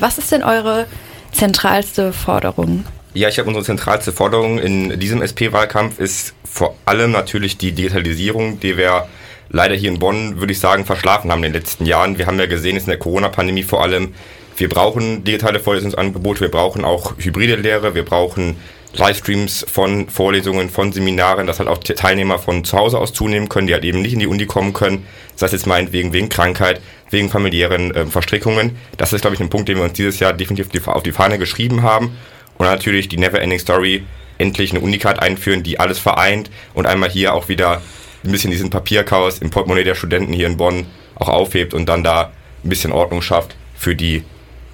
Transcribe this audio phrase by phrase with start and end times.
[0.00, 0.86] Was ist denn eure
[1.30, 2.86] zentralste Forderung?
[3.12, 8.58] Ja, ich glaube, unsere zentralste Forderung in diesem SP-Wahlkampf ist vor allem natürlich die Digitalisierung,
[8.60, 9.08] die wir
[9.50, 12.16] leider hier in Bonn, würde ich sagen, verschlafen haben in den letzten Jahren.
[12.16, 14.14] Wir haben ja gesehen, es in der Corona-Pandemie vor allem,
[14.56, 18.56] wir brauchen digitale Vorlesungsangebote, wir brauchen auch hybride Lehre, wir brauchen
[18.94, 23.66] Livestreams von Vorlesungen, von Seminaren, dass halt auch Teilnehmer von zu Hause aus zunehmen können,
[23.66, 25.06] die halt eben nicht in die Uni kommen können.
[25.34, 26.80] Das heißt jetzt meinetwegen wegen Krankheit,
[27.10, 28.76] wegen familiären äh, Verstrickungen.
[28.96, 31.38] Das ist, glaube ich, ein Punkt, den wir uns dieses Jahr definitiv auf die Fahne
[31.38, 32.16] geschrieben haben.
[32.58, 34.04] Und natürlich die Neverending Story,
[34.38, 37.82] endlich eine Unicard einführen, die alles vereint und einmal hier auch wieder
[38.24, 42.02] ein bisschen diesen Papierchaos im Portemonnaie der Studenten hier in Bonn auch aufhebt und dann
[42.04, 42.32] da
[42.64, 44.24] ein bisschen Ordnung schafft für die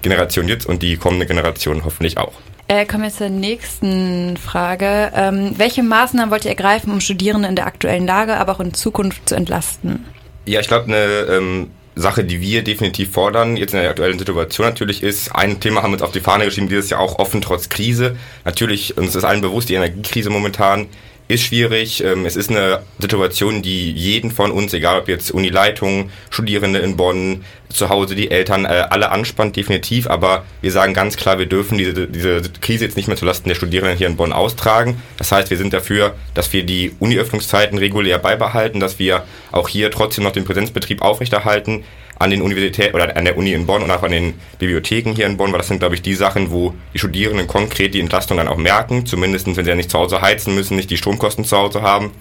[0.01, 2.33] Generation jetzt und die kommende Generation hoffentlich auch.
[2.69, 5.11] Äh, kommen wir zur nächsten Frage.
[5.15, 8.73] Ähm, welche Maßnahmen wollt ihr ergreifen, um Studierende in der aktuellen Lage, aber auch in
[8.73, 10.05] Zukunft zu entlasten?
[10.45, 14.67] Ja, ich glaube, eine ähm, Sache, die wir definitiv fordern, jetzt in der aktuellen Situation
[14.67, 17.41] natürlich ist, ein Thema haben wir uns auf die Fahne geschrieben, dieses Jahr auch offen
[17.41, 18.15] trotz Krise.
[18.45, 20.87] Natürlich, uns ist allen bewusst, die Energiekrise momentan
[21.27, 22.03] ist schwierig.
[22.03, 26.95] Ähm, es ist eine Situation, die jeden von uns, egal ob jetzt Unileitung, Studierende in
[26.95, 30.09] Bonn, zu Hause die Eltern, äh, alle anspannt, definitiv.
[30.09, 33.55] Aber wir sagen ganz klar, wir dürfen diese, diese Krise jetzt nicht mehr zulasten der
[33.55, 35.01] Studierenden hier in Bonn austragen.
[35.17, 39.91] Das heißt, wir sind dafür, dass wir die Uni-Öffnungszeiten regulär beibehalten, dass wir auch hier
[39.91, 41.83] trotzdem noch den Präsenzbetrieb aufrechterhalten
[42.19, 45.25] an den Universitäten oder an der Uni in Bonn und auch an den Bibliotheken hier
[45.25, 48.37] in Bonn, weil das sind, glaube ich, die Sachen, wo die Studierenden konkret die Entlastung
[48.37, 51.45] dann auch merken, zumindest wenn sie ja nicht zu Hause heizen müssen, nicht die Stromkosten
[51.45, 52.11] zu Hause haben.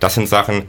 [0.00, 0.62] Das sind Sachen.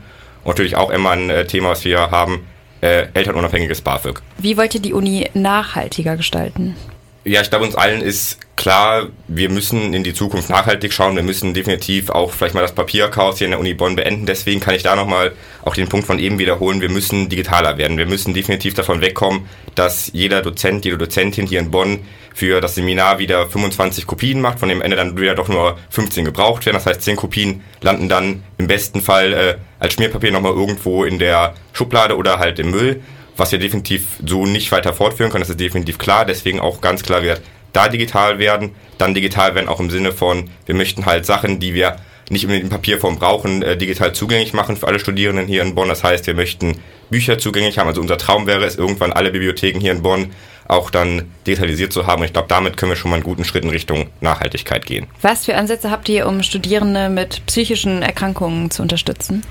[0.44, 2.46] Und natürlich auch immer ein äh, Thema, was wir haben,
[2.82, 4.22] äh, elternunabhängiges BAföG.
[4.38, 6.76] Wie wollt ihr die Uni nachhaltiger gestalten?
[7.24, 11.16] Ja, ich glaube, uns allen ist klar, wir müssen in die Zukunft nachhaltig schauen.
[11.16, 14.26] Wir müssen definitiv auch vielleicht mal das Papierchaos hier in der Uni Bonn beenden.
[14.26, 16.82] Deswegen kann ich da nochmal auch den Punkt von eben wiederholen.
[16.82, 18.00] Wir müssen digitaler werden.
[18.00, 22.00] Wir müssen definitiv davon wegkommen, dass jeder Dozent, jede Dozentin hier in Bonn
[22.34, 26.26] für das Seminar wieder 25 Kopien macht, von dem Ende dann wieder doch nur 15
[26.26, 26.78] gebraucht werden.
[26.78, 31.20] Das heißt, 10 Kopien landen dann im besten Fall äh, als Schmierpapier nochmal irgendwo in
[31.20, 33.04] der Schublade oder halt im Müll
[33.38, 36.26] was wir definitiv so nicht weiter fortführen können, das ist definitiv klar.
[36.26, 37.42] Deswegen auch ganz klar wird,
[37.76, 41.74] da digital werden, dann digital werden auch im Sinne von, wir möchten halt Sachen, die
[41.74, 41.98] wir
[42.30, 45.90] nicht in Papierform brauchen, äh, digital zugänglich machen für alle Studierenden hier in Bonn.
[45.90, 46.78] Das heißt, wir möchten
[47.10, 47.88] Bücher zugänglich haben.
[47.88, 50.32] Also unser Traum wäre es, irgendwann alle Bibliotheken hier in Bonn
[50.68, 52.22] auch dann digitalisiert zu haben.
[52.22, 55.06] Und ich glaube, damit können wir schon mal einen guten Schritt in Richtung Nachhaltigkeit gehen.
[55.22, 59.44] Was für Ansätze habt ihr, um Studierende mit psychischen Erkrankungen zu unterstützen?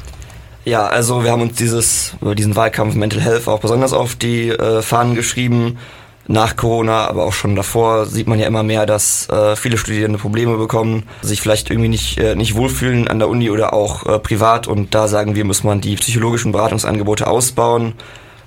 [0.64, 4.82] Ja, also wir haben uns dieses, diesen Wahlkampf Mental Health auch besonders auf die äh,
[4.82, 5.78] Fahnen geschrieben.
[6.26, 10.18] Nach Corona, aber auch schon davor sieht man ja immer mehr, dass äh, viele Studierende
[10.18, 14.18] Probleme bekommen, sich vielleicht irgendwie nicht, äh, nicht wohlfühlen an der Uni oder auch äh,
[14.18, 14.66] privat.
[14.66, 17.92] Und da sagen wir, muss man die psychologischen Beratungsangebote ausbauen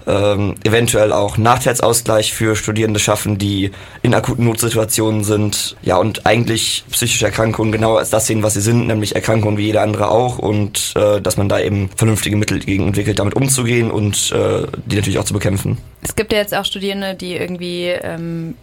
[0.07, 5.75] ähm, eventuell auch Nachteilsausgleich für Studierende schaffen, die in akuten Notsituationen sind.
[5.81, 9.65] Ja, und eigentlich psychische Erkrankungen genau als das sehen, was sie sind, nämlich Erkrankungen wie
[9.65, 13.91] jeder andere auch und äh, dass man da eben vernünftige Mittel gegen entwickelt, damit umzugehen
[13.91, 15.77] und äh, die natürlich auch zu bekämpfen.
[16.01, 18.55] Es gibt ja jetzt auch Studierende, die irgendwie ähm,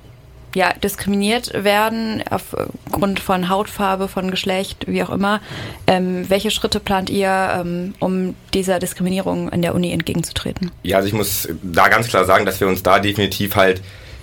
[0.54, 5.40] ja, diskriminiert werden aufgrund von Hautfarbe, von Geschlecht, wie auch immer.
[5.86, 7.28] Ähm, welche Schritte plant ihr,
[7.60, 10.70] ähm, um dieser Diskriminierung in der Uni entgegenzutreten?
[10.82, 13.82] Ja, also ich muss da ganz klar sagen, dass wir uns da definitiv halt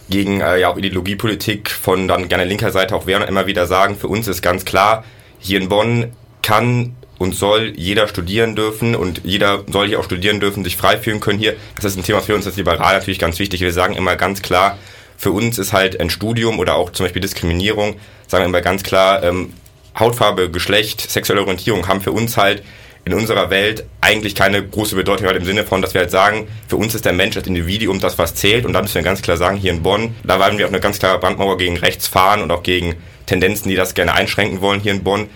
[0.10, 3.66] gegen äh, ja auch Ideologiepolitik von dann gerne linker Seite auch wehren und immer wieder
[3.66, 5.04] sagen, für uns ist ganz klar,
[5.40, 6.12] hier in Bonn
[6.42, 10.98] kann und soll jeder studieren dürfen und jeder soll hier auch studieren dürfen, sich frei
[10.98, 11.56] fühlen können hier.
[11.76, 13.62] Das ist ein Thema für uns als Liberal natürlich ganz wichtig.
[13.62, 14.78] Wir sagen immer ganz klar,
[15.22, 18.82] für uns ist halt ein Studium oder auch zum Beispiel Diskriminierung, sagen wir immer ganz
[18.82, 19.54] klar, ähm,
[19.98, 22.64] Hautfarbe, Geschlecht, sexuelle Orientierung haben für uns halt
[23.06, 26.48] in unserer Welt eigentlich keine große Bedeutung halt im Sinne von, dass wir halt sagen,
[26.68, 28.66] für uns ist der Mensch das Individuum das, was zählt.
[28.66, 30.80] Und da müssen wir ganz klar sagen, hier in Bonn, da wollen wir auch eine
[30.80, 32.96] ganz klare Brandmauer gegen rechts fahren und auch gegen
[33.28, 35.30] Tendenzen, die das gerne einschränken wollen hier in Bonn.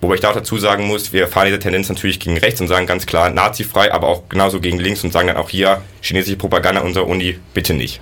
[0.00, 2.68] Wobei ich da auch dazu sagen muss, wir fahren diese Tendenz natürlich gegen rechts und
[2.68, 6.36] sagen ganz klar nazifrei, aber auch genauso gegen links und sagen dann auch hier chinesische
[6.36, 8.00] Propaganda unserer Uni bitte nicht.